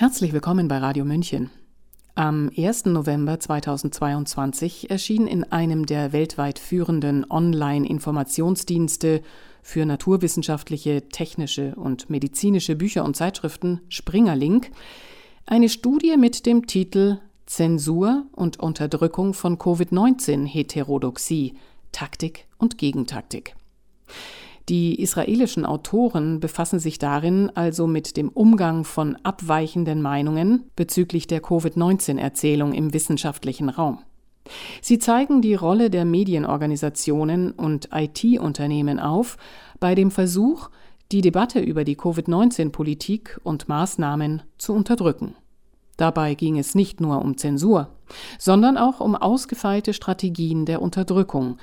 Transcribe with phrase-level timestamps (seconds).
[0.00, 1.50] Herzlich willkommen bei Radio München.
[2.14, 2.84] Am 1.
[2.84, 9.22] November 2022 erschien in einem der weltweit führenden Online-Informationsdienste
[9.60, 14.70] für naturwissenschaftliche, technische und medizinische Bücher und Zeitschriften Springerlink
[15.46, 21.54] eine Studie mit dem Titel Zensur und Unterdrückung von Covid-19 Heterodoxie,
[21.90, 23.56] Taktik und Gegentaktik.
[24.68, 31.40] Die israelischen Autoren befassen sich darin also mit dem Umgang von abweichenden Meinungen bezüglich der
[31.40, 34.00] Covid-19-Erzählung im wissenschaftlichen Raum.
[34.82, 39.38] Sie zeigen die Rolle der Medienorganisationen und IT-Unternehmen auf
[39.80, 40.68] bei dem Versuch,
[41.12, 45.34] die Debatte über die Covid-19-Politik und Maßnahmen zu unterdrücken.
[45.98, 47.88] Dabei ging es nicht nur um Zensur,
[48.38, 51.58] sondern auch um ausgefeilte Strategien der Unterdrückung,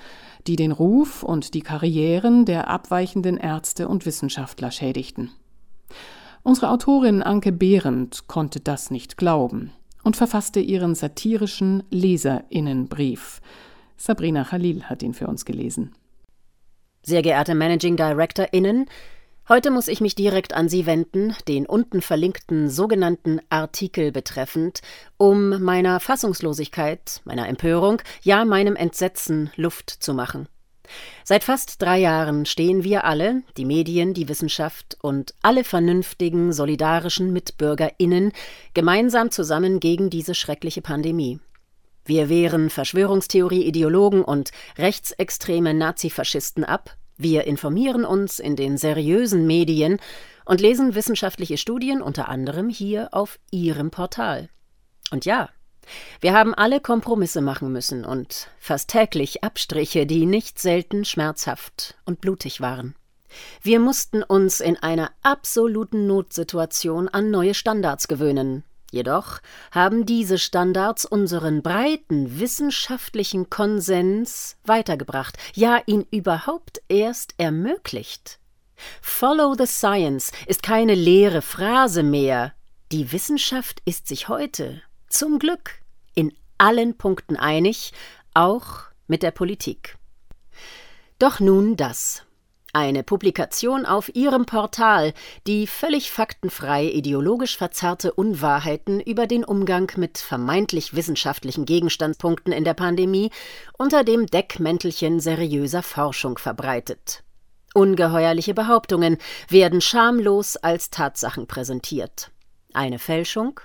[0.45, 5.31] die den Ruf und die Karrieren der abweichenden Ärzte und Wissenschaftler schädigten.
[6.43, 9.71] Unsere Autorin Anke Behrendt konnte das nicht glauben
[10.03, 13.41] und verfasste ihren satirischen Leserinnenbrief.
[13.97, 15.95] Sabrina Khalil hat ihn für uns gelesen.
[17.03, 18.87] Sehr geehrte Managing DirectorInnen,
[19.47, 24.81] Heute muss ich mich direkt an Sie wenden, den unten verlinkten sogenannten Artikel betreffend,
[25.17, 30.47] um meiner Fassungslosigkeit, meiner Empörung, ja meinem Entsetzen Luft zu machen.
[31.23, 37.31] Seit fast drei Jahren stehen wir alle, die Medien, die Wissenschaft und alle vernünftigen, solidarischen
[37.31, 38.31] MitbürgerInnen,
[38.73, 41.39] gemeinsam zusammen gegen diese schreckliche Pandemie.
[42.03, 44.49] Wir wehren Verschwörungstheorie-Ideologen und
[44.79, 49.99] rechtsextreme Nazifaschisten ab, wir informieren uns in den seriösen Medien
[50.45, 54.49] und lesen wissenschaftliche Studien unter anderem hier auf Ihrem Portal.
[55.11, 55.49] Und ja,
[56.19, 62.21] wir haben alle Kompromisse machen müssen und fast täglich Abstriche, die nicht selten schmerzhaft und
[62.21, 62.95] blutig waren.
[63.61, 68.63] Wir mussten uns in einer absoluten Notsituation an neue Standards gewöhnen,
[68.95, 78.39] Jedoch haben diese Standards unseren breiten wissenschaftlichen Konsens weitergebracht, ja ihn überhaupt erst ermöglicht.
[79.01, 82.53] Follow the Science ist keine leere Phrase mehr.
[82.93, 85.81] Die Wissenschaft ist sich heute, zum Glück,
[86.13, 87.91] in allen Punkten einig,
[88.33, 89.97] auch mit der Politik.
[91.19, 92.23] Doch nun das.
[92.75, 95.13] Eine Publikation auf ihrem Portal,
[95.47, 102.73] die völlig faktenfrei ideologisch verzerrte Unwahrheiten über den Umgang mit vermeintlich wissenschaftlichen Gegenstandspunkten in der
[102.73, 103.29] Pandemie
[103.77, 107.23] unter dem Deckmäntelchen seriöser Forschung verbreitet.
[107.73, 112.29] Ungeheuerliche Behauptungen werden schamlos als Tatsachen präsentiert.
[112.73, 113.61] Eine Fälschung?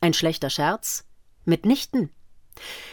[0.00, 1.04] Ein schlechter Scherz?
[1.44, 2.10] Mitnichten.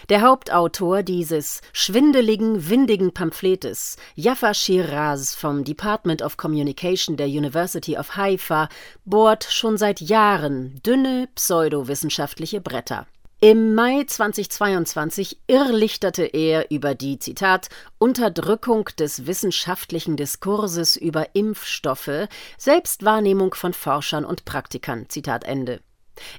[0.10, 8.16] Der Hauptautor dieses schwindeligen, windigen Pamphletes, Jaffa Shiraz vom Department of Communication der University of
[8.16, 8.70] Haifa,
[9.06, 13.08] bohrt schon seit Jahren dünne pseudowissenschaftliche Bretter.
[13.44, 22.28] Im Mai 2022 irrlichterte er über die Zitat Unterdrückung des wissenschaftlichen Diskurses über Impfstoffe,
[22.60, 25.10] Selbstwahrnehmung von Forschern und Praktikern.
[25.10, 25.82] Zitat Ende.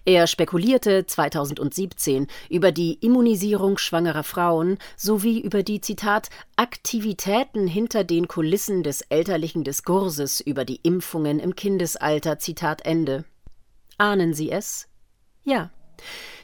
[0.05, 8.29] Er spekulierte 2017 über die Immunisierung schwangerer Frauen sowie über die Zitat Aktivitäten hinter den
[8.29, 13.25] Kulissen des elterlichen Diskurses über die Impfungen im Kindesalter Zitat Ende.
[13.99, 14.89] Ahnen Sie es?
[15.45, 15.71] Ja.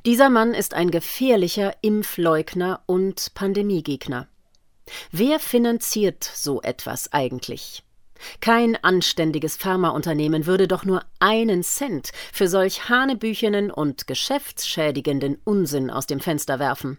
[0.06, 4.28] Dieser Mann ist ein gefährlicher Impfleugner und Pandemiegegner.
[5.11, 7.83] Wer finanziert so etwas eigentlich?
[8.41, 16.06] Kein anständiges Pharmaunternehmen würde doch nur einen Cent für solch hanebüchenen und geschäftsschädigenden Unsinn aus
[16.06, 16.99] dem Fenster werfen.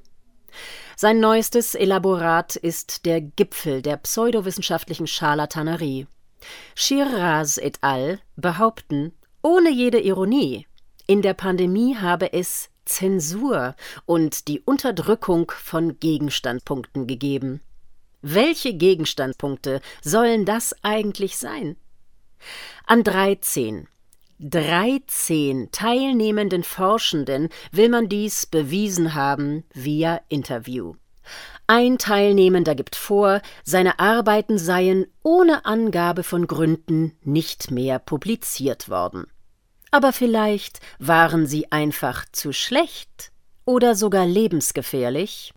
[0.96, 6.08] Sein neuestes Elaborat ist der Gipfel der pseudowissenschaftlichen Scharlatanerie.
[6.76, 8.20] Shiraz et al.
[8.36, 10.66] behaupten, ohne jede Ironie,
[11.08, 13.76] in der Pandemie habe es Zensur
[14.06, 17.62] und die Unterdrückung von Gegenstandpunkten gegeben.
[18.22, 21.78] Welche Gegenstandpunkte sollen das eigentlich sein?
[22.86, 23.88] An 13,
[24.40, 30.96] 13 teilnehmenden Forschenden will man dies bewiesen haben via Interview.
[31.68, 39.28] Ein Teilnehmender gibt vor, seine Arbeiten seien ohne Angabe von Gründen nicht mehr publiziert worden.
[39.92, 43.32] Aber vielleicht waren sie einfach zu schlecht
[43.66, 45.54] oder sogar lebensgefährlich?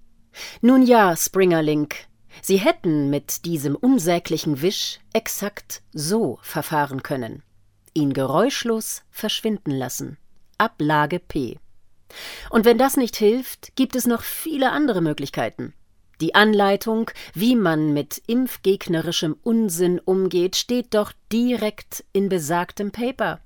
[0.60, 2.06] Nun ja, Springerlink,
[2.40, 7.42] Sie hätten mit diesem unsäglichen Wisch exakt so verfahren können.
[7.94, 10.16] Ihn geräuschlos verschwinden lassen.
[10.56, 11.58] Ablage P.
[12.50, 15.74] Und wenn das nicht hilft, gibt es noch viele andere Möglichkeiten.
[16.20, 23.40] Die Anleitung, wie man mit impfgegnerischem Unsinn umgeht, steht doch direkt in besagtem Paper.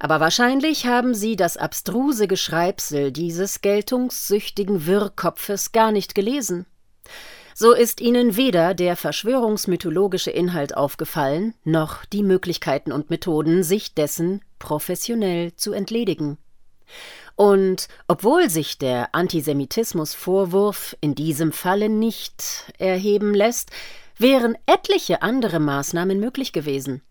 [0.00, 6.66] Aber wahrscheinlich haben Sie das abstruse Geschreibsel dieses geltungssüchtigen Wirrkopfes gar nicht gelesen.
[7.54, 14.42] So ist Ihnen weder der verschwörungsmythologische Inhalt aufgefallen, noch die Möglichkeiten und Methoden, sich dessen
[14.58, 16.38] professionell zu entledigen.
[17.36, 23.70] Und obwohl sich der Antisemitismusvorwurf in diesem Falle nicht erheben lässt,
[24.18, 27.02] wären etliche andere Maßnahmen möglich gewesen.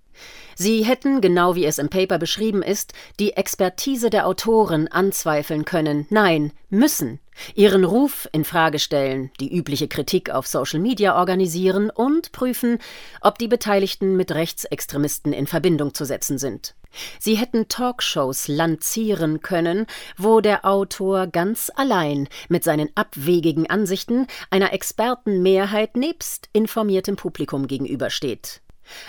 [0.61, 6.05] Sie hätten, genau wie es im Paper beschrieben ist, die Expertise der Autoren anzweifeln können,
[6.09, 7.21] nein, müssen,
[7.55, 12.79] ihren Ruf in Frage stellen, die übliche Kritik auf Social Media organisieren und prüfen,
[13.21, 16.75] ob die Beteiligten mit Rechtsextremisten in Verbindung zu setzen sind.
[17.19, 19.85] Sie hätten Talkshows lancieren können,
[20.17, 28.61] wo der Autor ganz allein mit seinen abwegigen Ansichten einer Expertenmehrheit nebst informiertem Publikum gegenübersteht.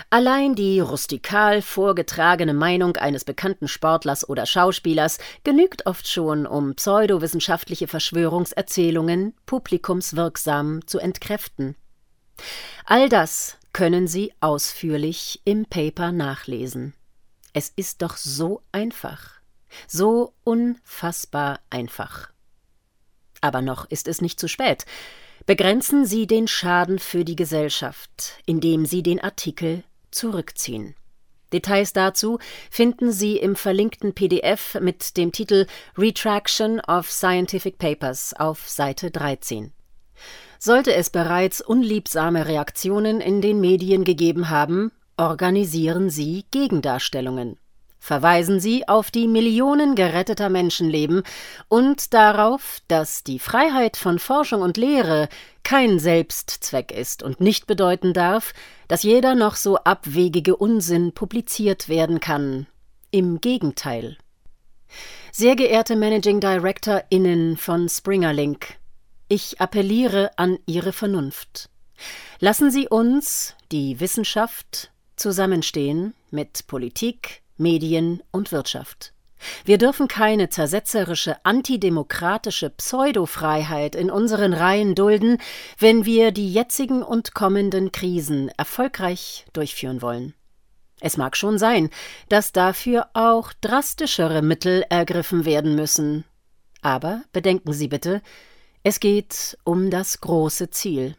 [0.09, 7.87] Allein die rustikal vorgetragene Meinung eines bekannten Sportlers oder Schauspielers genügt oft schon, um pseudowissenschaftliche
[7.87, 11.75] Verschwörungserzählungen publikumswirksam zu entkräften.
[12.85, 16.93] All das können Sie ausführlich im Paper nachlesen.
[17.53, 19.41] Es ist doch so einfach,
[19.87, 22.31] so unfassbar einfach.
[23.41, 24.85] Aber noch ist es nicht zu spät.
[25.45, 30.95] Begrenzen Sie den Schaden für die Gesellschaft, indem Sie den Artikel zurückziehen.
[31.51, 32.39] Details dazu
[32.69, 35.65] finden Sie im verlinkten PDF mit dem Titel
[35.97, 39.73] Retraction of Scientific Papers auf Seite 13.
[40.59, 47.57] Sollte es bereits unliebsame Reaktionen in den Medien gegeben haben, organisieren Sie Gegendarstellungen
[48.01, 51.21] verweisen sie auf die Millionen geretteter Menschenleben
[51.69, 55.29] und darauf, dass die Freiheit von Forschung und Lehre
[55.63, 58.53] kein Selbstzweck ist und nicht bedeuten darf,
[58.87, 62.65] dass jeder noch so abwegige Unsinn publiziert werden kann.
[63.11, 64.17] Im Gegenteil.
[65.31, 68.79] Sehr geehrte Managing Director innen von Springerlink,
[69.27, 71.69] ich appelliere an Ihre Vernunft.
[72.39, 79.13] Lassen Sie uns, die Wissenschaft, zusammenstehen mit Politik, Medien und Wirtschaft.
[79.65, 85.37] Wir dürfen keine zersetzerische, antidemokratische Pseudofreiheit in unseren Reihen dulden,
[85.79, 90.33] wenn wir die jetzigen und kommenden Krisen erfolgreich durchführen wollen.
[90.99, 91.89] Es mag schon sein,
[92.29, 96.25] dass dafür auch drastischere Mittel ergriffen werden müssen.
[96.81, 98.21] Aber bedenken Sie bitte,
[98.83, 101.15] es geht um das große Ziel.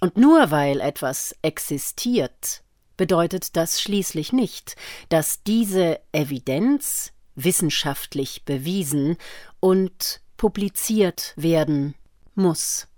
[0.00, 2.63] Und nur weil etwas existiert,
[2.96, 4.76] bedeutet das schließlich nicht,
[5.08, 9.16] dass diese Evidenz wissenschaftlich bewiesen
[9.60, 11.94] und publiziert werden
[12.34, 12.88] muss.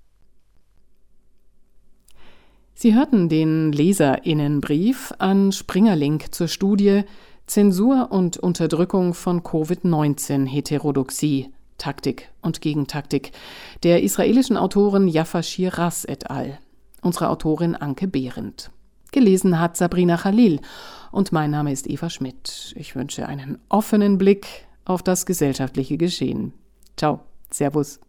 [2.74, 7.04] Sie hörten den Leserinnenbrief an Springerlink zur Studie
[7.46, 13.32] Zensur und Unterdrückung von Covid-19 Heterodoxie, Taktik und Gegentaktik
[13.82, 16.58] der israelischen Autorin Jaffa Shiraz et al.
[17.02, 18.70] Unsere Autorin Anke Behrendt.
[19.12, 20.60] Gelesen hat Sabrina Khalil
[21.12, 22.74] und mein Name ist Eva Schmidt.
[22.76, 24.46] Ich wünsche einen offenen Blick
[24.84, 26.52] auf das gesellschaftliche Geschehen.
[26.96, 27.20] Ciao,
[27.50, 28.00] Servus.